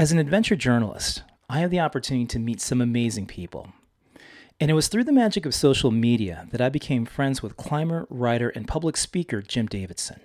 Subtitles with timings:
[0.00, 3.72] As an adventure journalist, I have the opportunity to meet some amazing people.
[4.60, 8.06] And it was through the magic of social media that I became friends with climber,
[8.08, 10.20] writer, and public speaker Jim Davidson.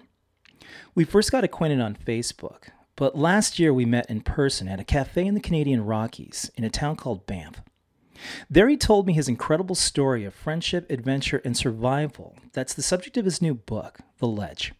[0.93, 2.65] We first got acquainted on Facebook,
[2.95, 6.63] but last year we met in person at a cafe in the Canadian Rockies in
[6.63, 7.63] a town called Banff.
[8.51, 13.17] There he told me his incredible story of friendship, adventure, and survival that's the subject
[13.17, 14.73] of his new book, The Ledge.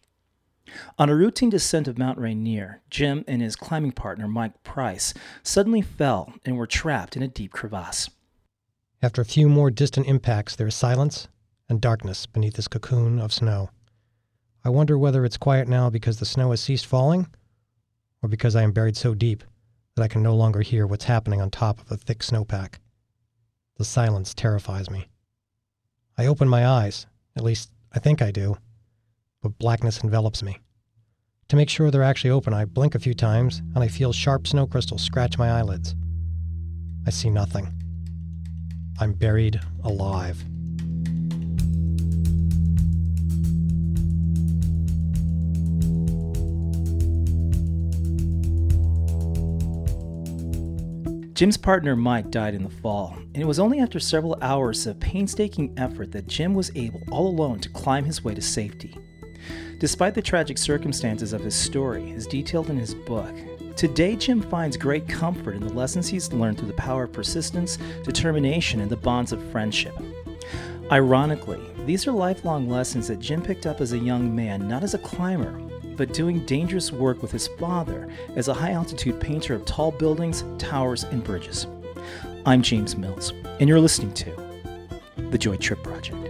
[0.98, 5.12] On a routine descent of Mount Rainier, Jim and his climbing partner, Mike Price,
[5.42, 8.08] suddenly fell and were trapped in a deep crevasse.
[9.02, 11.28] After a few more distant impacts, there is silence
[11.68, 13.70] and darkness beneath this cocoon of snow.
[14.64, 17.26] I wonder whether it's quiet now because the snow has ceased falling,
[18.22, 19.44] or because I am buried so deep
[19.94, 22.76] that I can no longer hear what's happening on top of a thick snowpack.
[23.76, 25.08] The silence terrifies me.
[26.16, 28.56] I open my eyes, at least I think I do,
[29.42, 30.58] but blackness envelops me.
[31.48, 34.46] To make sure they're actually open, I blink a few times and I feel sharp
[34.46, 35.94] snow crystals scratch my eyelids.
[37.06, 37.72] I see nothing.
[38.98, 40.42] I'm buried alive.
[51.34, 55.00] Jim's partner Mike died in the fall, and it was only after several hours of
[55.00, 58.96] painstaking effort that Jim was able, all alone, to climb his way to safety.
[59.84, 63.34] Despite the tragic circumstances of his story, as detailed in his book,
[63.76, 67.76] today Jim finds great comfort in the lessons he's learned through the power of persistence,
[68.02, 69.94] determination, and the bonds of friendship.
[70.90, 74.94] Ironically, these are lifelong lessons that Jim picked up as a young man, not as
[74.94, 75.52] a climber,
[75.98, 80.44] but doing dangerous work with his father as a high altitude painter of tall buildings,
[80.56, 81.66] towers, and bridges.
[82.46, 84.34] I'm James Mills, and you're listening to
[85.28, 86.23] The Joy Trip Project.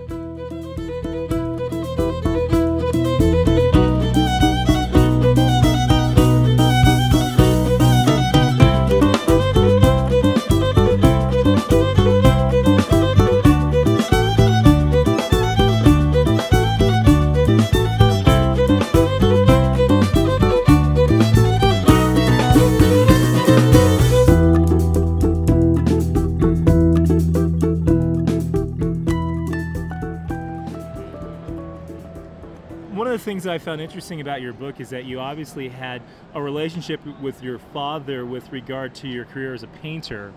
[32.94, 35.69] One of the things that I found interesting about your book is that you obviously
[35.69, 36.00] had
[36.32, 40.32] a relationship with your father with regard to your career as a painter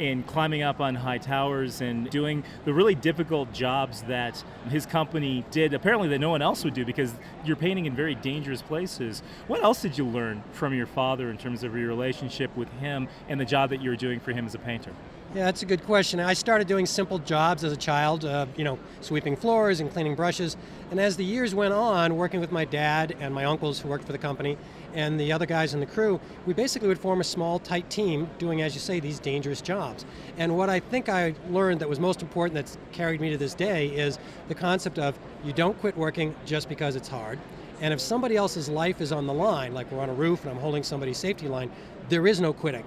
[0.00, 5.44] and climbing up on high towers and doing the really difficult jobs that his company
[5.50, 7.12] did, apparently that no one else would do because
[7.44, 9.22] you're painting in very dangerous places.
[9.46, 13.08] What else did you learn from your father in terms of your relationship with him
[13.28, 14.94] and the job that you were doing for him as a painter?
[15.38, 16.18] Yeah, that's a good question.
[16.18, 20.16] I started doing simple jobs as a child, uh, you know, sweeping floors and cleaning
[20.16, 20.56] brushes.
[20.90, 24.04] And as the years went on, working with my dad and my uncles who worked
[24.04, 24.58] for the company
[24.94, 28.28] and the other guys in the crew, we basically would form a small, tight team
[28.38, 30.04] doing, as you say, these dangerous jobs.
[30.38, 33.54] And what I think I learned that was most important that's carried me to this
[33.54, 34.18] day is
[34.48, 37.38] the concept of you don't quit working just because it's hard.
[37.80, 40.50] And if somebody else's life is on the line, like we're on a roof and
[40.50, 41.70] I'm holding somebody's safety line,
[42.08, 42.82] there is no quitting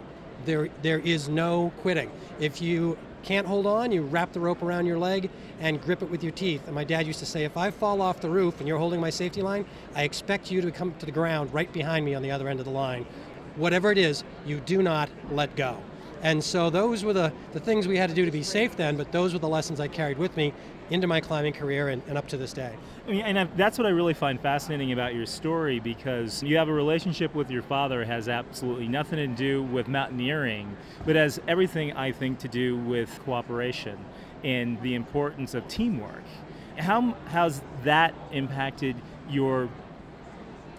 [0.45, 2.11] there there is no quitting.
[2.39, 5.29] If you can't hold on, you wrap the rope around your leg
[5.59, 6.65] and grip it with your teeth.
[6.65, 8.99] And my dad used to say, if I fall off the roof and you're holding
[8.99, 9.65] my safety line,
[9.95, 12.59] I expect you to come to the ground right behind me on the other end
[12.59, 13.05] of the line.
[13.57, 15.77] Whatever it is, you do not let go.
[16.23, 18.95] And so those were the, the things we had to do to be safe then,
[18.95, 20.53] but those were the lessons I carried with me
[20.91, 22.75] into my climbing career and, and up to this day.
[23.07, 26.57] I mean, and I, that's what I really find fascinating about your story because you
[26.57, 31.39] have a relationship with your father has absolutely nothing to do with mountaineering, but has
[31.47, 33.97] everything I think to do with cooperation
[34.43, 36.23] and the importance of teamwork.
[36.77, 38.95] How has that impacted
[39.29, 39.69] your,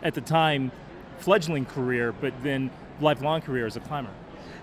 [0.02, 0.70] at the time,
[1.18, 2.70] fledgling career, but then
[3.00, 4.10] lifelong career as a climber?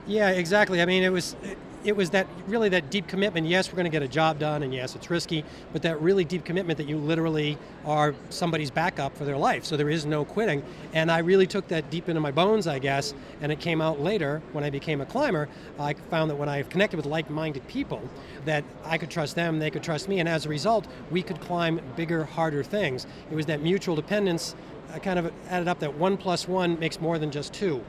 [0.07, 0.81] Yeah, exactly.
[0.81, 1.35] I mean, it was
[1.83, 3.47] it was that really that deep commitment.
[3.47, 6.25] Yes, we're going to get a job done, and yes, it's risky, but that really
[6.25, 9.63] deep commitment that you literally are somebody's backup for their life.
[9.63, 10.61] So there is no quitting.
[10.93, 13.13] And I really took that deep into my bones, I guess.
[13.41, 15.47] And it came out later when I became a climber.
[15.79, 18.01] I found that when I connected with like-minded people,
[18.45, 21.39] that I could trust them, they could trust me, and as a result, we could
[21.39, 23.07] climb bigger, harder things.
[23.31, 24.55] It was that mutual dependence.
[24.93, 27.83] I kind of added up that one plus one makes more than just two.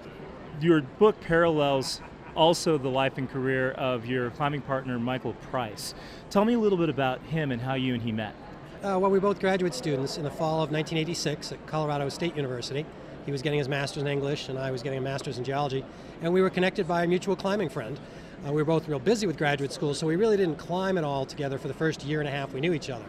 [0.60, 2.02] Your book parallels
[2.36, 5.94] also the life and career of your climbing partner, Michael Price.
[6.28, 8.34] Tell me a little bit about him and how you and he met.
[8.82, 12.36] Uh, well, we were both graduate students in the fall of 1986 at Colorado State
[12.36, 12.84] University.
[13.24, 15.82] He was getting his master's in English, and I was getting a master's in geology.
[16.20, 17.98] And we were connected by a mutual climbing friend.
[18.46, 21.04] Uh, we were both real busy with graduate school, so we really didn't climb at
[21.04, 23.04] all together for the first year and a half we knew each other.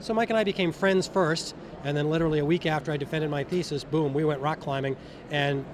[0.00, 1.54] So Mike and I became friends first,
[1.84, 4.96] and then literally a week after I defended my thesis, boom, we went rock climbing,
[5.30, 5.64] and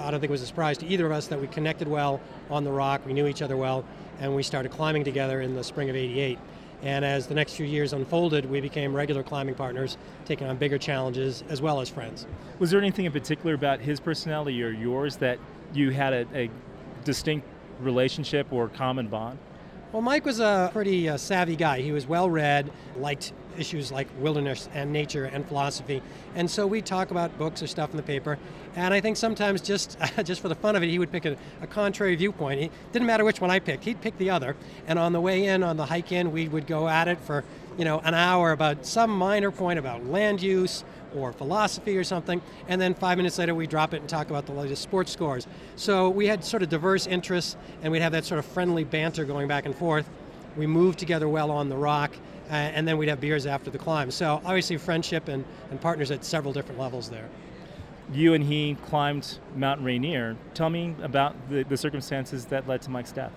[0.00, 2.20] I don't think it was a surprise to either of us that we connected well
[2.50, 3.84] on the rock, we knew each other well,
[4.20, 6.38] and we started climbing together in the spring of 88.
[6.82, 10.78] And as the next few years unfolded, we became regular climbing partners, taking on bigger
[10.78, 12.26] challenges as well as friends.
[12.60, 15.38] Was there anything in particular about his personality or yours that
[15.72, 16.50] you had a, a
[17.04, 17.46] distinct
[17.80, 19.38] relationship or common bond?
[19.90, 21.80] Well, Mike was a pretty uh, savvy guy.
[21.80, 26.02] He was well read, liked issues like wilderness and nature and philosophy.
[26.34, 28.38] And so we'd talk about books or stuff in the paper.
[28.76, 31.36] And I think sometimes just just for the fun of it, he would pick a,
[31.60, 32.60] a contrary viewpoint.
[32.60, 34.56] It didn't matter which one I picked, he'd pick the other.
[34.86, 37.44] And on the way in, on the hike in, we would go at it for
[37.76, 40.84] you know an hour about some minor point about land use
[41.14, 44.46] or philosophy or something, and then five minutes later we drop it and talk about
[44.46, 45.46] the latest sports scores.
[45.76, 49.24] So we had sort of diverse interests, and we'd have that sort of friendly banter
[49.24, 50.08] going back and forth.
[50.56, 52.12] We moved together well on the rock,
[52.48, 54.10] and then we'd have beers after the climb.
[54.10, 57.28] So obviously friendship and, and partners at several different levels there.
[58.12, 60.36] You and he climbed Mount Rainier.
[60.54, 63.32] Tell me about the, the circumstances that led to Mike's death.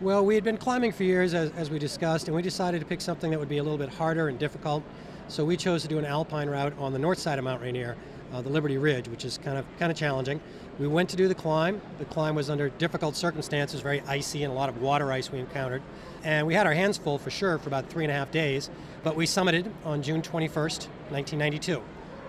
[0.00, 2.86] Well, we had been climbing for years, as, as we discussed, and we decided to
[2.86, 4.82] pick something that would be a little bit harder and difficult.
[5.28, 7.96] So we chose to do an alpine route on the north side of Mount Rainier,
[8.32, 10.40] uh, the Liberty Ridge, which is kind of kind of challenging.
[10.78, 11.80] We went to do the climb.
[11.98, 15.38] The climb was under difficult circumstances, very icy and a lot of water ice we
[15.38, 15.82] encountered.
[16.24, 18.70] And we had our hands full for sure for about three and a half days,
[19.02, 21.82] but we summited on June 21st, 1992,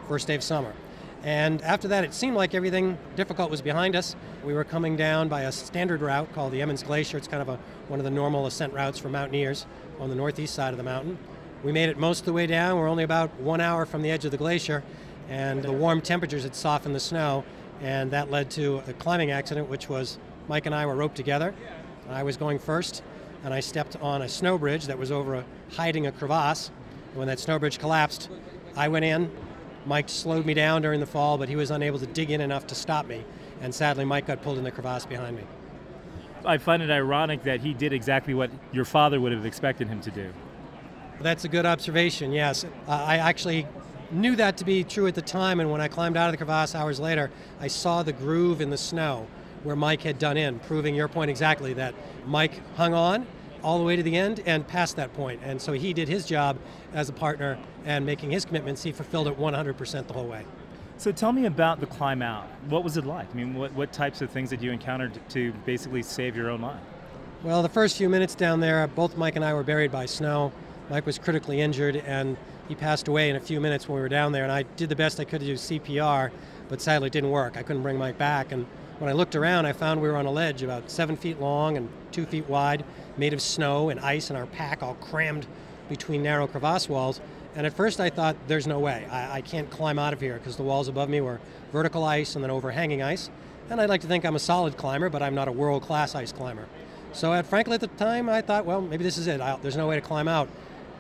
[0.08, 0.74] first day of summer.
[1.24, 4.16] And after that, it seemed like everything difficult was behind us.
[4.44, 7.18] We were coming down by a standard route called the Emmons Glacier.
[7.18, 9.66] It's kind of a, one of the normal ascent routes for mountaineers
[10.00, 11.18] on the northeast side of the mountain.
[11.64, 12.78] We made it most of the way down.
[12.78, 14.84] We're only about one hour from the edge of the glacier,
[15.30, 17.46] and the warm temperatures had softened the snow,
[17.82, 20.18] and that led to a climbing accident, which was
[20.50, 21.54] Mike and I were roped together.
[22.10, 23.04] I was going first,
[23.44, 26.72] and I stepped on a snow bridge that was over a, hiding a crevasse.
[27.10, 28.30] And when that snow bridge collapsed,
[28.76, 29.32] I went in.
[29.86, 32.68] Mike slowed me down during the fall, but he was unable to dig in enough
[32.68, 33.24] to stop me.
[33.62, 35.44] And sadly, Mike got pulled in the crevasse behind me.
[36.46, 40.02] I find it ironic that he did exactly what your father would have expected him
[40.02, 40.34] to do.
[41.22, 42.66] That's a good observation, yes.
[42.88, 43.66] Uh, I actually
[44.12, 46.38] knew that to be true at the time, and when I climbed out of the
[46.38, 49.28] crevasse hours later, I saw the groove in the snow
[49.64, 51.96] where Mike had done in, proving your point exactly that
[52.26, 53.26] Mike hung on
[53.64, 55.40] all the way to the end and past that point.
[55.44, 56.58] And so he did his job
[56.94, 60.46] as a partner and making his commitments, he fulfilled it 100% the whole way.
[60.98, 62.48] So tell me about the climb out.
[62.70, 63.28] What was it like?
[63.32, 66.62] I mean, what, what types of things did you encounter to basically save your own
[66.62, 66.80] life?
[67.42, 70.52] Well, the first few minutes down there, both Mike and I were buried by snow.
[70.90, 72.38] Mike was critically injured and
[72.68, 74.44] he passed away in a few minutes when we were down there.
[74.44, 76.32] And I did the best I could to do CPR,
[76.70, 77.58] but sadly it didn't work.
[77.58, 78.52] I couldn't bring Mike back.
[78.52, 78.66] And
[79.04, 81.76] when I looked around, I found we were on a ledge about seven feet long
[81.76, 82.86] and two feet wide,
[83.18, 85.46] made of snow and ice, and our pack all crammed
[85.90, 87.20] between narrow crevasse walls.
[87.54, 89.06] And at first I thought, there's no way.
[89.12, 91.42] I, I can't climb out of here because the walls above me were
[91.74, 93.30] vertical ice and then overhanging ice.
[93.70, 96.16] And I'd like to think I'm a solid climber, but I'm not a world class
[96.16, 96.70] ice climber.
[97.12, 99.42] So, at, frankly, at the time, I thought, well, maybe this is it.
[99.42, 100.48] I, there's no way to climb out.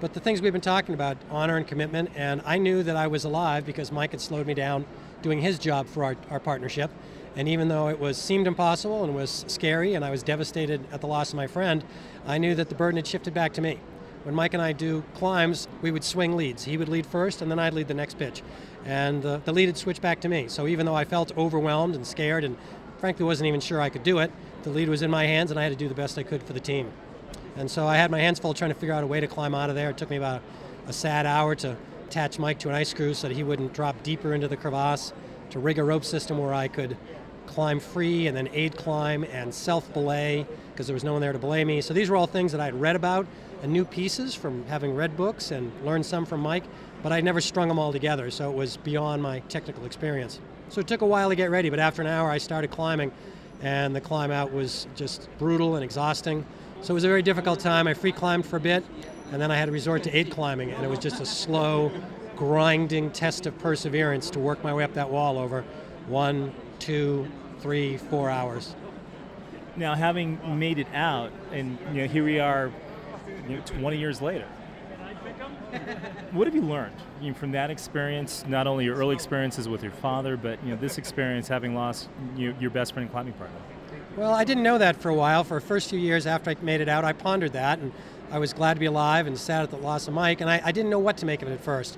[0.01, 3.07] But the things we've been talking about, honor and commitment, and I knew that I
[3.07, 4.85] was alive because Mike had slowed me down
[5.21, 6.91] doing his job for our, our partnership.
[7.35, 11.01] And even though it was seemed impossible and was scary and I was devastated at
[11.01, 11.83] the loss of my friend,
[12.25, 13.79] I knew that the burden had shifted back to me.
[14.23, 16.63] When Mike and I do climbs, we would swing leads.
[16.63, 18.43] He would lead first and then I'd lead the next pitch.
[18.85, 20.47] And the, the lead had switched back to me.
[20.47, 22.55] So even though I felt overwhelmed and scared and
[22.99, 24.31] frankly wasn't even sure I could do it,
[24.63, 26.43] the lead was in my hands and I had to do the best I could
[26.43, 26.91] for the team.
[27.55, 29.53] And so I had my hands full trying to figure out a way to climb
[29.53, 29.89] out of there.
[29.89, 30.41] It took me about
[30.87, 31.75] a sad hour to
[32.07, 35.13] attach Mike to an ice screw so that he wouldn't drop deeper into the crevasse,
[35.49, 36.97] to rig a rope system where I could
[37.47, 41.33] climb free and then aid climb and self belay because there was no one there
[41.33, 41.81] to belay me.
[41.81, 43.27] So these were all things that I had read about
[43.61, 46.63] and knew pieces from having read books and learned some from Mike,
[47.01, 50.39] but I'd never strung them all together, so it was beyond my technical experience.
[50.69, 53.11] So it took a while to get ready, but after an hour I started climbing
[53.61, 56.45] and the climb out was just brutal and exhausting.
[56.81, 57.87] So it was a very difficult time.
[57.87, 58.83] I free climbed for a bit,
[59.31, 61.91] and then I had to resort to aid climbing, and it was just a slow,
[62.35, 65.63] grinding test of perseverance to work my way up that wall over
[66.07, 67.25] one, two,
[67.59, 68.75] three, four hours.
[69.77, 72.71] Now, having made it out, and you know, here we are,
[73.47, 74.45] you know, 20 years later.
[76.33, 78.43] what have you learned you know, from that experience?
[78.47, 82.09] Not only your early experiences with your father, but you know, this experience having lost
[82.35, 83.57] you, your best friend and climbing partner.
[84.17, 85.45] Well, I didn't know that for a while.
[85.45, 87.93] For the first few years after I made it out, I pondered that, and
[88.29, 90.61] I was glad to be alive and sad at the loss of Mike, and I,
[90.65, 91.97] I didn't know what to make of it at first.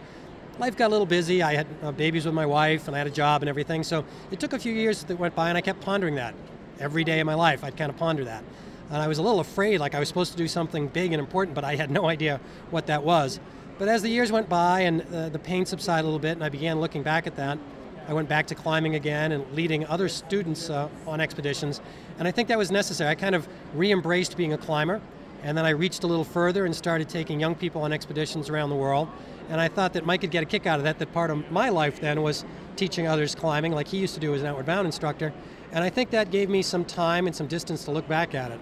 [0.57, 1.43] Life got a little busy.
[1.43, 3.83] I had uh, babies with my wife, and I had a job and everything.
[3.83, 6.33] So it took a few years that went by, and I kept pondering that.
[6.79, 8.41] Every day of my life, I'd kind of ponder that.
[8.89, 11.19] And I was a little afraid, like I was supposed to do something big and
[11.19, 12.39] important, but I had no idea
[12.71, 13.41] what that was.
[13.77, 16.43] But as the years went by and uh, the pain subsided a little bit, and
[16.43, 17.57] I began looking back at that,
[18.07, 21.81] I went back to climbing again and leading other students uh, on expeditions.
[22.17, 23.09] And I think that was necessary.
[23.09, 25.01] I kind of re embraced being a climber.
[25.43, 28.69] And then I reached a little further and started taking young people on expeditions around
[28.69, 29.09] the world.
[29.49, 31.51] And I thought that Mike could get a kick out of that, that part of
[31.51, 34.65] my life then was teaching others climbing, like he used to do as an outward
[34.65, 35.33] bound instructor.
[35.71, 38.51] And I think that gave me some time and some distance to look back at
[38.51, 38.59] it.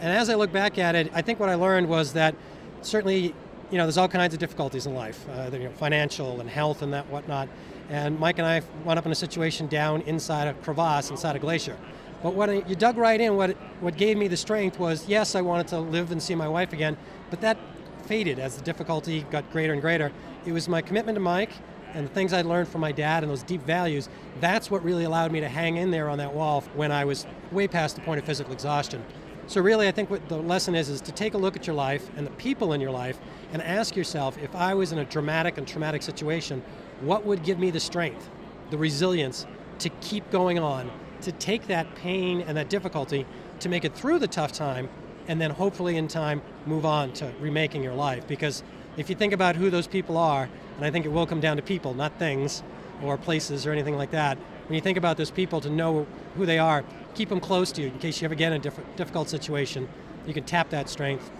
[0.00, 2.34] And as I look back at it, I think what I learned was that
[2.82, 3.34] certainly,
[3.70, 6.82] you know, there's all kinds of difficulties in life, uh, you know, financial and health
[6.82, 7.48] and that whatnot.
[7.90, 11.38] And Mike and I wound up in a situation down inside a crevasse, inside a
[11.38, 11.76] glacier.
[12.22, 13.50] But when you dug right in, what,
[13.80, 16.72] what gave me the strength was yes, I wanted to live and see my wife
[16.72, 16.96] again,
[17.30, 17.58] but that
[18.04, 20.12] faded as the difficulty got greater and greater.
[20.46, 21.50] It was my commitment to Mike
[21.94, 24.08] and the things I learned from my dad and those deep values.
[24.40, 27.26] That's what really allowed me to hang in there on that wall when I was
[27.52, 29.04] way past the point of physical exhaustion.
[29.46, 31.76] So really, I think what the lesson is is to take a look at your
[31.76, 33.18] life and the people in your life
[33.52, 36.62] and ask yourself, if I was in a dramatic and traumatic situation,
[37.00, 38.30] what would give me the strength,
[38.70, 39.46] the resilience
[39.80, 43.26] to keep going on, to take that pain and that difficulty,
[43.60, 44.88] to make it through the tough time,
[45.28, 48.26] and then hopefully in time move on to remaking your life.
[48.26, 48.62] Because
[48.96, 51.56] if you think about who those people are, and I think it will come down
[51.56, 52.62] to people, not things
[53.02, 56.46] or places or anything like that, when you think about those people to know who
[56.46, 58.96] they are, keep them close to you in case you ever get in a diff-
[58.96, 59.88] difficult situation.
[60.26, 61.30] You can tap that strength.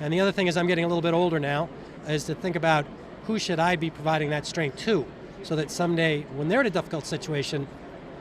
[0.00, 1.68] And the other thing is, I'm getting a little bit older now,
[2.08, 2.86] is to think about
[3.24, 5.04] who should I be providing that strength to,
[5.42, 7.66] so that someday when they're in a difficult situation,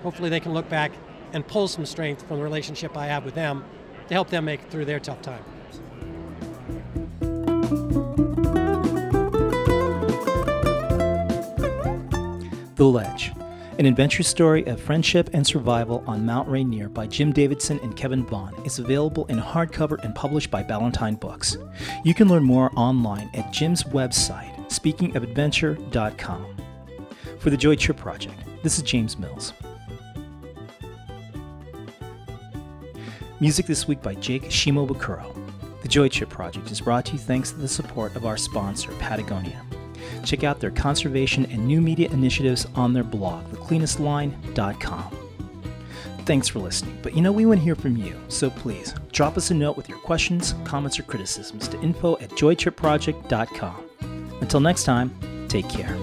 [0.03, 0.91] hopefully they can look back
[1.31, 3.63] and pull some strength from the relationship I have with them
[4.09, 5.43] to help them make through their tough time.
[12.75, 13.31] The Ledge
[13.79, 18.25] an adventure story of friendship and survival on Mount Rainier by Jim Davidson and Kevin
[18.25, 21.57] Vaughan is available in hardcover and published by Ballantine Books.
[22.03, 26.57] You can learn more online at Jim's website, speakingofadventure.com.
[27.39, 29.53] For the Joy Trip Project, this is James Mills.
[33.41, 35.33] Music this week by Jake Shimabukuro.
[35.81, 38.91] The Joy Trip Project is brought to you thanks to the support of our sponsor,
[38.99, 39.63] Patagonia.
[40.25, 45.17] Check out their conservation and new media initiatives on their blog, thecleanestline.com.
[46.25, 49.37] Thanks for listening, but you know we want to hear from you, so please drop
[49.37, 53.89] us a note with your questions, comments, or criticisms to info at joytripproject.com.
[54.41, 55.97] Until next time, take care.